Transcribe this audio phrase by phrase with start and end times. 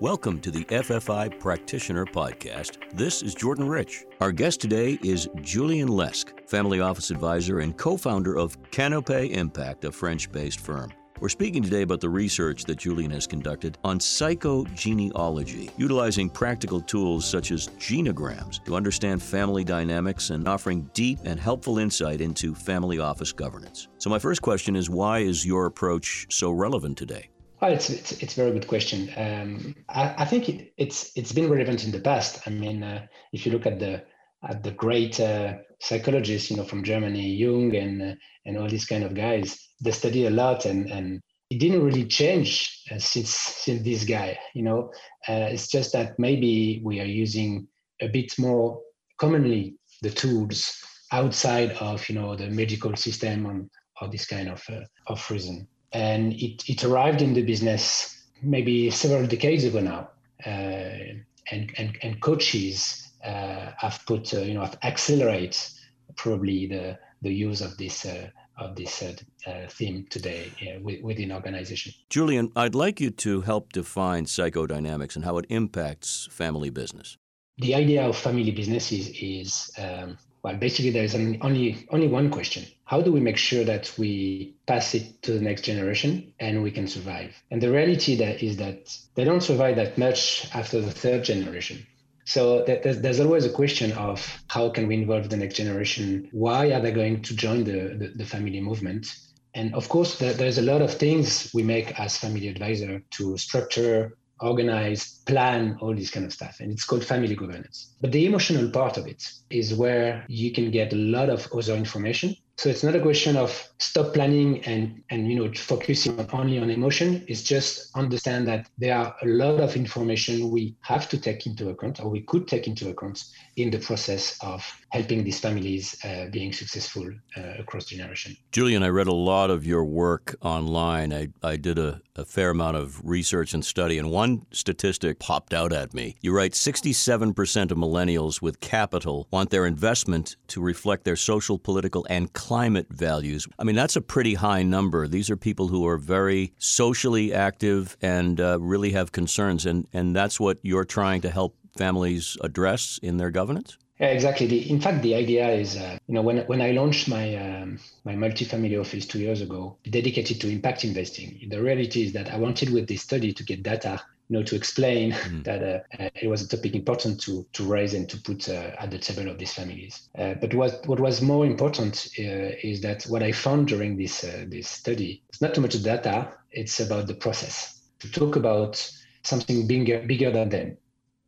[0.00, 2.76] Welcome to the FFI Practitioner Podcast.
[2.96, 4.04] This is Jordan Rich.
[4.20, 9.84] Our guest today is Julian Lesque, Family Office Advisor and co founder of Kanopé Impact,
[9.86, 10.92] a French based firm.
[11.18, 17.28] We're speaking today about the research that Julian has conducted on psychogenealogy, utilizing practical tools
[17.28, 23.00] such as genograms to understand family dynamics and offering deep and helpful insight into family
[23.00, 23.88] office governance.
[23.98, 27.30] So, my first question is why is your approach so relevant today?
[27.60, 29.10] Well, it's, it's, it's a very good question.
[29.16, 32.46] Um, I, I, think it, it's it's been relevant in the past.
[32.46, 34.04] I mean, uh, if you look at the
[34.48, 38.14] at the great uh, psychologists, you know, from Germany, Jung and uh,
[38.46, 41.20] and all these kind of guys, they studied a lot, and and
[41.50, 44.38] it didn't really change uh, since since this guy.
[44.54, 44.92] You know,
[45.28, 47.66] uh, it's just that maybe we are using
[48.00, 48.80] a bit more
[49.18, 53.68] commonly the tools outside of you know the medical system and
[54.00, 58.90] all this kind of uh, of reason and it, it arrived in the business maybe
[58.90, 60.08] several decades ago now.
[60.46, 61.18] Uh,
[61.50, 65.70] and, and, and coaches uh, have put, uh, you know, have accelerate
[66.16, 69.14] probably the, the use of this uh, of this uh,
[69.46, 71.92] uh, theme today uh, within organization.
[72.10, 77.16] Julian, I'd like you to help define psychodynamics and how it impacts family business.
[77.58, 82.30] The idea of family business is, is um, well, basically, there is only only one
[82.30, 86.62] question: How do we make sure that we pass it to the next generation and
[86.62, 87.34] we can survive?
[87.50, 91.86] And the reality that is that they don't survive that much after the third generation.
[92.28, 96.28] So there's, always a question of how can we involve the next generation?
[96.30, 99.06] Why are they going to join the, the, the family movement?
[99.54, 104.17] And of course, there's a lot of things we make as family advisor to structure
[104.40, 106.60] organize, plan, all this kind of stuff.
[106.60, 107.94] And it's called family governance.
[108.00, 111.74] But the emotional part of it is where you can get a lot of other
[111.74, 116.58] information so it's not a question of stop planning and and you know focusing only
[116.58, 117.24] on emotion.
[117.28, 121.68] It's just understand that there are a lot of information we have to take into
[121.68, 123.24] account, or we could take into account
[123.56, 128.36] in the process of helping these families uh, being successful uh, across generation.
[128.52, 131.12] Julian, I read a lot of your work online.
[131.12, 135.52] I, I did a, a fair amount of research and study, and one statistic popped
[135.52, 136.16] out at me.
[136.22, 142.06] You write 67% of millennials with capital want their investment to reflect their social, political,
[142.08, 143.46] and climate values.
[143.58, 145.06] I mean, that's a pretty high number.
[145.06, 150.16] These are people who are very socially active and uh, really have concerns, and, and
[150.16, 153.76] that's what you're trying to help families address in their governance?
[154.00, 154.46] Yeah, exactly.
[154.46, 157.80] The, in fact, the idea is, uh, you know, when when I launched my um,
[158.04, 162.38] my multifamily office two years ago, dedicated to impact investing, the reality is that I
[162.38, 165.44] wanted with this study to get data you know, to explain mm.
[165.44, 168.70] that uh, uh, it was a topic important to to raise and to put uh,
[168.78, 170.08] at the table of these families.
[170.16, 174.24] Uh, but what what was more important uh, is that what I found during this
[174.24, 177.74] uh, this study it's not too much data; it's about the process.
[178.00, 178.90] To talk about
[179.22, 180.76] something bigger bigger than them,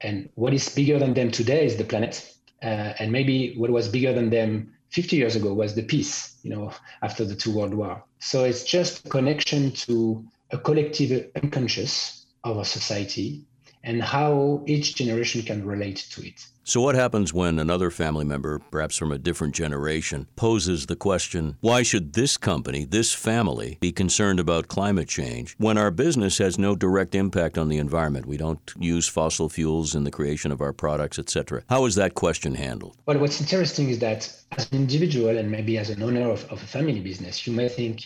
[0.00, 4.12] and what is bigger than them today is the planet, and maybe what was bigger
[4.12, 6.36] than them 50 years ago was the peace.
[6.42, 6.72] You know,
[7.02, 8.04] after the two world war.
[8.18, 13.44] So it's just a connection to a collective unconscious of a society
[13.82, 16.46] and how each generation can relate to it.
[16.62, 21.56] So, what happens when another family member, perhaps from a different generation, poses the question
[21.60, 26.58] why should this company, this family, be concerned about climate change when our business has
[26.58, 28.26] no direct impact on the environment?
[28.26, 31.62] We don't use fossil fuels in the creation of our products, etc.
[31.68, 32.96] How is that question handled?
[33.06, 36.62] Well, what's interesting is that as an individual and maybe as an owner of, of
[36.62, 38.04] a family business, you may think,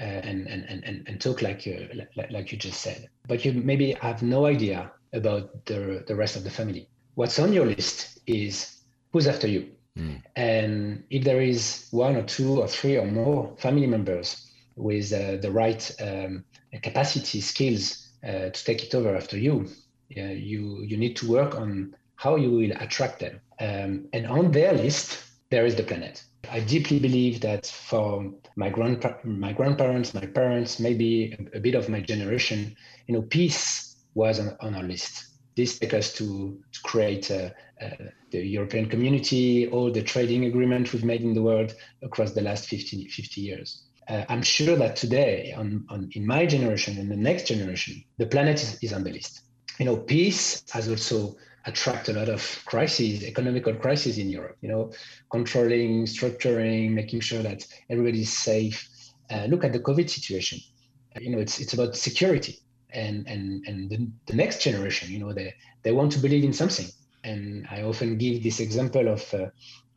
[0.00, 3.06] uh, and, and, and, and talk like, you, like, like you just said.
[3.26, 6.88] But you maybe have no idea about the, the rest of the family.
[7.14, 9.70] What's on your list is who's after you.
[9.98, 10.22] Mm.
[10.36, 15.36] And if there is one or two or three or more family members with uh,
[15.36, 16.44] the right um,
[16.82, 19.68] capacity, skills uh, to take it over after you,
[20.16, 23.40] uh, you you need to work on how you will attract them.
[23.60, 25.18] Um, and on their list,
[25.52, 26.24] there is the planet.
[26.50, 31.90] I deeply believe that for my grandpa- my grandparents, my parents, maybe a, bit of
[31.90, 32.74] my generation,
[33.06, 35.12] you know, peace was on, on our list.
[35.54, 37.50] This took us to, to create uh,
[37.84, 42.40] uh, the European community, all the trading agreement we've made in the world across the
[42.40, 43.82] last 50, 50 years.
[44.08, 48.26] Uh, I'm sure that today, on, on, in my generation and the next generation, the
[48.26, 49.42] planet is, is on the list.
[49.78, 51.36] You know, peace has also
[51.66, 54.56] attract a lot of crises, economical crises in Europe.
[54.60, 54.92] You know,
[55.30, 58.88] controlling, structuring, making sure that everybody's safe.
[59.30, 60.58] Uh, look at the COVID situation.
[61.20, 62.58] You know, it's it's about security,
[62.90, 65.10] and and and the, the next generation.
[65.10, 66.86] You know, they they want to believe in something.
[67.24, 69.48] And I often give this example of uh,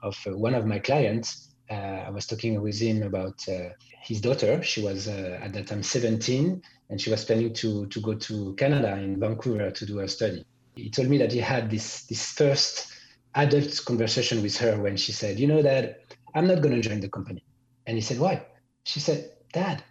[0.04, 3.70] of uh, one of my clients uh, I was talking with him about uh,
[4.02, 4.62] his daughter.
[4.62, 8.54] She was uh, at that time 17, and she was planning to to go to
[8.56, 10.46] Canada in Vancouver to do her study.
[10.76, 12.88] He told me that he had this this first
[13.34, 16.02] adult conversation with her when she said, "You know that
[16.34, 17.44] I'm not going to join the company,"
[17.86, 18.42] and he said, "Why?"
[18.84, 19.84] She said, "Dad,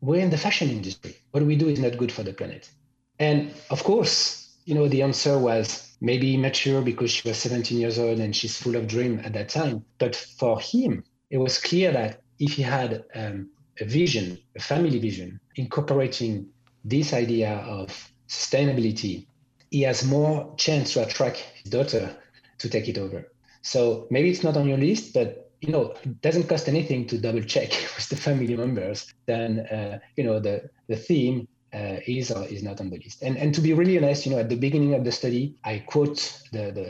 [0.00, 1.16] we're in the fashion industry.
[1.30, 2.70] What we do is not good for the planet."
[3.18, 7.98] And of course, you know, the answer was maybe immature because she was 17 years
[7.98, 9.84] old and she's full of dream at that time.
[9.98, 13.50] But for him, it was clear that if he had um,
[13.80, 16.48] a vision, a family vision, incorporating
[16.84, 19.26] this idea of sustainability,
[19.74, 22.16] he has more chance to attract his daughter
[22.58, 23.32] to take it over.
[23.62, 27.18] So maybe it's not on your list, but you know, it doesn't cost anything to
[27.18, 29.12] double check with the family members.
[29.26, 33.22] Then uh, you know the the theme uh, is or is not on the list.
[33.22, 35.78] And and to be really honest, you know, at the beginning of the study, I
[35.80, 36.18] quote
[36.52, 36.88] the the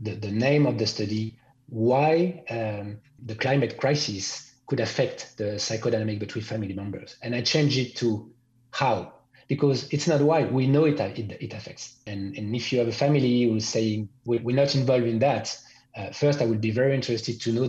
[0.00, 1.36] the, the name of the study,
[1.68, 7.76] why um, the climate crisis could affect the psychodynamic between family members, and I change
[7.78, 8.30] it to
[8.70, 9.15] how
[9.48, 11.96] because it's not why we know it it, it affects.
[12.06, 15.56] And and if you have a family who's saying we're not involved in that,
[15.96, 17.68] uh, first I would be very interested to know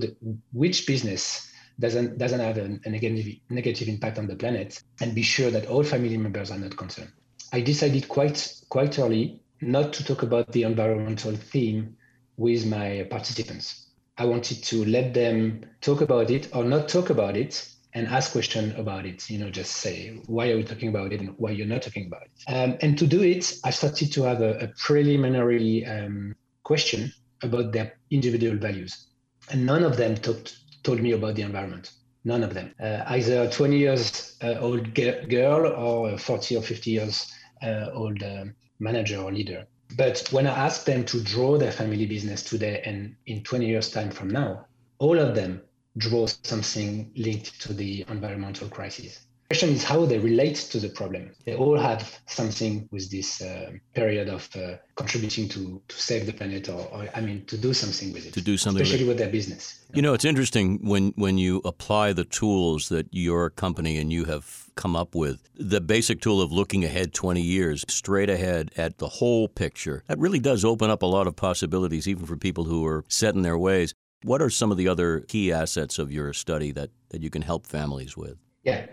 [0.52, 5.22] which business doesn't doesn't have a, a negative negative impact on the planet and be
[5.22, 7.12] sure that all family members are not concerned.
[7.54, 11.96] I decided quite quite early not to talk about the environmental theme
[12.38, 13.88] with my participants.
[14.18, 18.32] I wanted to let them talk about it or not talk about it and ask
[18.32, 19.30] questions about it.
[19.30, 22.06] You know, just say why are we talking about it and why you're not talking
[22.06, 22.32] about it.
[22.48, 27.12] Um, and to do it, I started to have a, a preliminary um, question
[27.42, 29.08] about their individual values,
[29.50, 31.92] and none of them talked told me about the environment.
[32.24, 32.74] None of them.
[32.80, 37.32] Uh, either a 20 years uh, old girl or a 40 or 50 years
[37.64, 38.46] uh, old uh,
[38.80, 39.66] manager or leader.
[39.96, 43.90] But when I asked them to draw their family business today and in 20 years'
[43.90, 44.66] time from now,
[45.00, 45.62] all of them
[45.98, 51.32] draw something linked to the environmental crisis question is how they relate to the problem.
[51.46, 56.34] They all have something with this uh, period of uh, contributing to to save the
[56.34, 58.34] planet, or, or, I mean, to do something with it.
[58.34, 59.86] To do something, especially with, with their business.
[59.94, 64.26] You know, it's interesting when when you apply the tools that your company and you
[64.26, 65.42] have come up with.
[65.56, 70.04] The basic tool of looking ahead 20 years, straight ahead at the whole picture.
[70.08, 73.34] That really does open up a lot of possibilities, even for people who are set
[73.34, 73.94] in their ways.
[74.24, 77.44] What are some of the other key assets of your study that, that you can
[77.44, 78.38] help families with?
[78.64, 78.88] Yeah.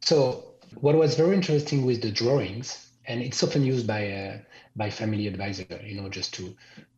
[0.00, 4.38] So what was very interesting with the drawings, and it's often used by uh,
[4.76, 6.54] by family advisor, you know, just to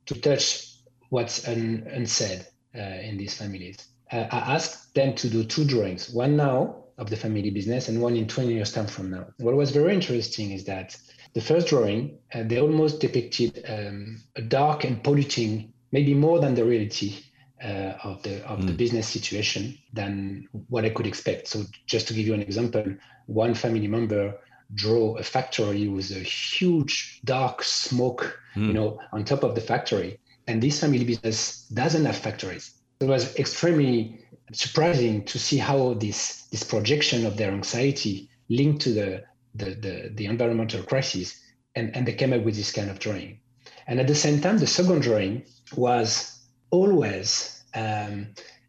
[0.07, 0.75] to touch
[1.09, 3.77] what's un, unsaid uh, in these families.
[4.13, 8.03] Uh, I asked them to do two drawings, one now of the family business and
[8.03, 9.27] one in 20 years time from now.
[9.39, 10.97] What was very interesting is that
[11.33, 16.55] the first drawing, uh, they almost depicted um, a dark and polluting, maybe more than
[16.55, 17.23] the reality
[17.63, 18.67] uh, of the of mm.
[18.67, 21.49] the business situation than what I could expect.
[21.49, 22.85] So just to give you an example,
[23.27, 24.39] one family member
[24.75, 28.69] drew a factory with a huge dark smoke, mm.
[28.69, 32.73] you know, on top of the factory, and this family business doesn't have factories.
[33.01, 38.93] It was extremely surprising to see how this this projection of their anxiety linked to
[38.93, 39.25] the
[39.55, 41.41] the, the, the environmental crisis,
[41.75, 43.41] and, and they came up with this kind of drawing.
[43.87, 46.40] And at the same time, the second drawing was
[46.71, 48.27] always um,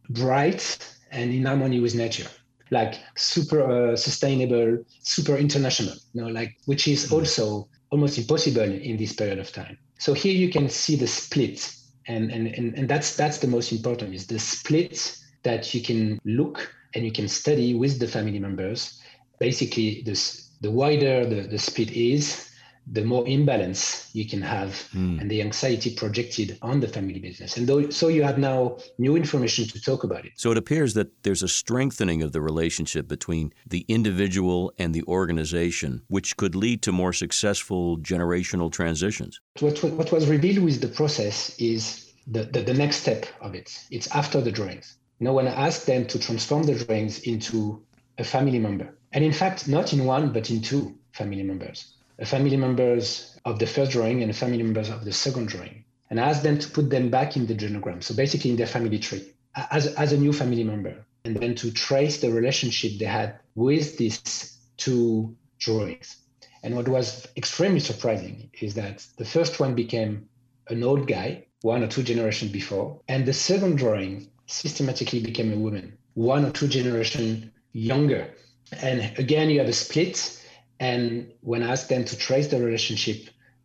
[0.10, 0.78] bright
[1.12, 2.28] and in harmony with nature
[2.72, 7.16] like super uh, sustainable super international you know like which is mm-hmm.
[7.16, 11.76] also almost impossible in this period of time so here you can see the split
[12.08, 16.20] and and and, and that's that's the most important is the split that you can
[16.26, 19.02] look and you can study with the family members
[19.40, 22.51] basically this the wider the, the split is
[22.88, 25.20] the more imbalance you can have mm.
[25.22, 27.58] and the anxiety projected on the family business.
[27.58, 30.34] And though, so you have now new information to talk about it.
[30.36, 35.04] So it appears that there's a strengthening of the relationship between the individual and the
[35.04, 39.40] organization, which could lead to more successful generational transitions.
[39.60, 43.78] What, what was revealed with the process is the, the, the next step of it.
[43.92, 44.98] It's after the drawings.
[45.20, 47.84] Know, when I asked them to transform the drawings into
[48.18, 51.94] a family member, and in fact, not in one, but in two family members
[52.26, 56.44] family members of the first drawing and family members of the second drawing and asked
[56.44, 58.04] them to put them back in the genogram.
[58.04, 59.34] So basically in their family tree
[59.72, 63.98] as, as a new family member and then to trace the relationship they had with
[63.98, 66.18] these two drawings.
[66.64, 70.28] And what was extremely surprising is that the first one became
[70.70, 75.58] an old guy, one or two generations before, and the second drawing systematically became a
[75.58, 78.34] woman, one or two generations younger.
[78.82, 80.41] And again, you have a split
[80.90, 83.20] and when I asked them to trace the relationship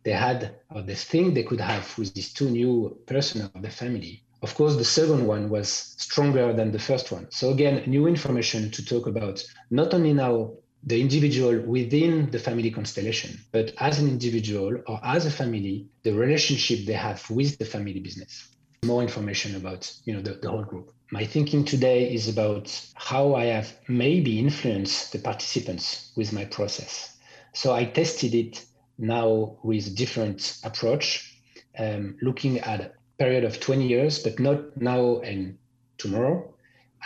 [0.05, 0.39] they had
[0.73, 4.53] or the thing they could have with these two new persons of the family, Of
[4.53, 7.25] course, the second one was stronger than the first one.
[7.31, 10.51] So again, new information to talk about not only now
[10.83, 16.13] the individual within the family constellation, but as an individual or as a family, the
[16.13, 18.47] relationship they have with the family business.
[18.85, 20.93] More information about you know the, the whole group.
[21.11, 27.17] My thinking today is about how I have maybe influenced the participants with my process.
[27.53, 28.65] So I tested it
[28.97, 31.37] now with different approach,
[31.79, 35.57] um, looking at a period of 20 years, but not now and
[35.97, 36.53] tomorrow.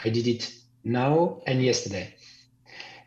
[0.03, 0.51] I did it
[0.83, 2.15] now and yesterday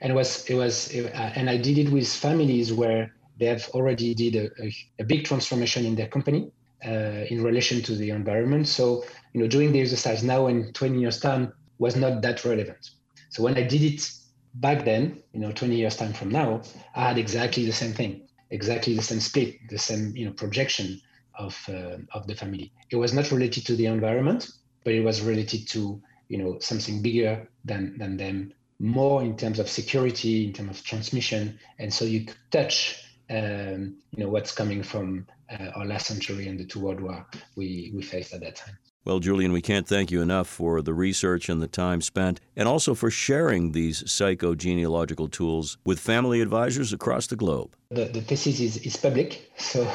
[0.05, 3.69] and it was it was uh, and I did it with families where they have
[3.71, 6.53] already did a, a, a big transformation in their company
[6.85, 8.69] uh, in relation to the environment.
[8.69, 9.05] So
[9.35, 12.91] you know, doing the exercise now in 20 years time was not that relevant.
[13.31, 14.09] So when I did it
[14.55, 16.63] back then, you know, 20 years time from now,
[16.95, 21.01] I had exactly the same thing, exactly the same split, the same you know projection
[21.37, 22.73] of uh, of the family.
[22.91, 24.49] It was not related to the environment,
[24.85, 29.59] but it was related to you know something bigger than than them more in terms
[29.59, 34.53] of security, in terms of transmission, and so you could touch, um, you know, what's
[34.53, 37.27] coming from uh, our last century and the two world war
[37.57, 38.77] we we faced at that time.
[39.07, 42.67] Well, Julian, we can't thank you enough for the research and the time spent, and
[42.67, 47.77] also for sharing these psychogenealogical tools with family advisors across the globe.
[47.91, 49.87] The, the thesis is, is public, so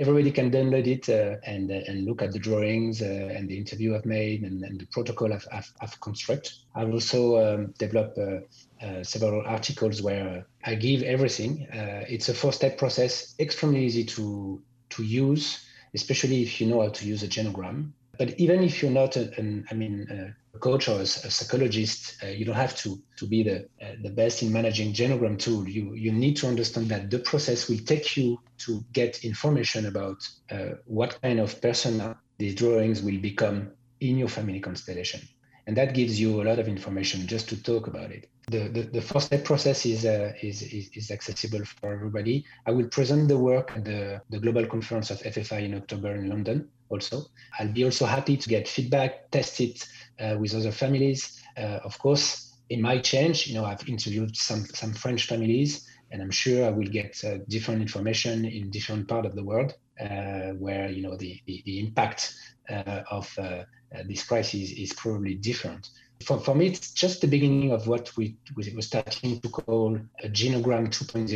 [0.00, 3.56] everybody can download it uh, and, uh, and look at the drawings uh, and the
[3.56, 6.52] interview I've made and, and the protocol I've, I've, I've constructed.
[6.74, 11.68] I've also um, developed uh, uh, several articles where I give everything.
[11.72, 16.88] Uh, it's a four-step process, extremely easy to, to use, especially if you know how
[16.88, 17.92] to use a genogram.
[18.18, 22.28] But even if you're not an, I mean, a coach or a, a psychologist, uh,
[22.28, 25.68] you don't have to to be the uh, the best in managing genogram tool.
[25.68, 30.18] You you need to understand that the process will take you to get information about
[30.50, 35.20] uh, what kind of persona these drawings will become in your family constellation,
[35.66, 38.28] and that gives you a lot of information just to talk about it.
[38.48, 42.44] The, the, the four step process is, uh, is, is, is, accessible for everybody.
[42.64, 46.28] I will present the work at the, the global conference of FFI in October in
[46.28, 47.26] London also.
[47.58, 49.86] I'll be also happy to get feedback, test it
[50.20, 51.42] uh, with other families.
[51.56, 53.46] Uh, of course, it might change.
[53.46, 57.38] You know, I've interviewed some, some French families and I'm sure I will get uh,
[57.48, 61.80] different information in different part of the world uh, where, you know, the, the, the
[61.80, 62.34] impact
[62.68, 63.64] uh, of uh,
[64.06, 65.90] this crisis is probably different
[66.24, 69.98] for, for me, it's just the beginning of what we, we were starting to call
[70.22, 71.30] a genogram 2.0,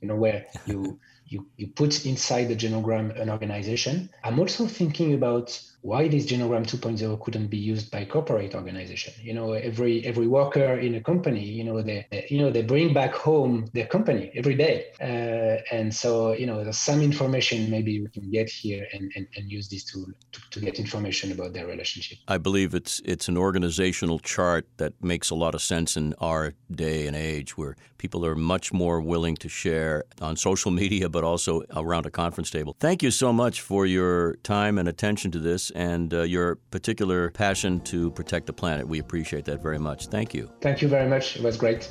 [0.00, 0.98] you know, where you,
[1.32, 4.10] you, you put inside the genogram an organization.
[4.22, 9.12] I'm also thinking about why this genogram 2.0 couldn't be used by corporate organization.
[9.20, 12.94] You know every every worker in a company you know they you know they bring
[12.94, 14.86] back home their company every day.
[15.00, 19.26] Uh, and so you know there's some information maybe we can get here and, and,
[19.36, 22.18] and use this tool to, to get information about their relationship.
[22.28, 26.54] I believe it's it's an organizational chart that makes a lot of sense in our
[26.70, 31.21] day and age where people are much more willing to share on social media but
[31.24, 35.38] also around a conference table thank you so much for your time and attention to
[35.38, 38.86] this and uh, your particular passion to protect the planet.
[38.86, 40.06] We appreciate that very much.
[40.06, 40.50] Thank you.
[40.60, 41.36] Thank you very much.
[41.36, 41.90] It was great.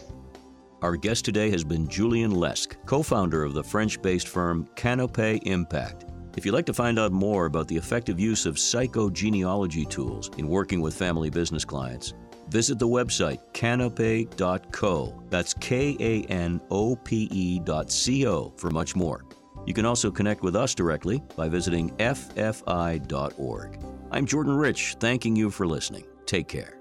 [0.81, 5.39] Our guest today has been Julian Lesque, co founder of the French based firm Kanopé
[5.43, 6.05] Impact.
[6.37, 10.47] If you'd like to find out more about the effective use of psychogenealogy tools in
[10.47, 12.13] working with family business clients,
[12.51, 15.23] visit the website kanope.co.
[15.29, 19.25] That's K A N O P E dot C O for much more.
[19.65, 23.79] You can also connect with us directly by visiting ffi.org.
[24.11, 26.05] I'm Jordan Rich, thanking you for listening.
[26.25, 26.80] Take care.